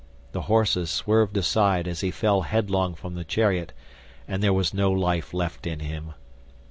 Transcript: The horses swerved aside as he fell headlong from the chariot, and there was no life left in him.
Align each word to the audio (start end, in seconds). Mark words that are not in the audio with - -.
The 0.31 0.41
horses 0.49 0.89
swerved 0.89 1.37
aside 1.37 1.87
as 1.87 1.99
he 2.01 2.09
fell 2.09 2.41
headlong 2.41 2.95
from 2.95 3.13
the 3.13 3.23
chariot, 3.23 3.71
and 4.27 4.41
there 4.41 4.51
was 4.51 4.73
no 4.73 4.91
life 4.91 5.31
left 5.31 5.67
in 5.67 5.79
him. 5.79 6.13